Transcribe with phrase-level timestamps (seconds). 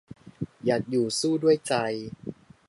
[0.65, 1.73] หยัดอยู่สู้ด้วยใจ